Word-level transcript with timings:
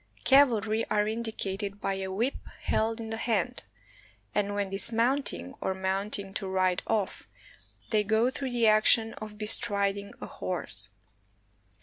Cavalry 0.23 0.83
are 0.89 1.07
indicated 1.07 1.79
by 1.79 1.93
a 1.93 2.11
whip 2.11 2.33
held 2.63 2.99
in 2.99 3.11
the 3.11 3.17
hand, 3.17 3.61
and 4.33 4.55
when 4.55 4.71
dismounting, 4.71 5.53
or 5.61 5.75
mounting 5.75 6.33
to 6.33 6.47
ride 6.47 6.81
off, 6.87 7.27
they 7.91 8.03
go 8.03 8.31
through 8.31 8.49
the 8.49 8.65
action 8.65 9.13
of 9.21 9.37
be 9.37 9.45
striding 9.45 10.15
a 10.19 10.25
horse. 10.25 10.89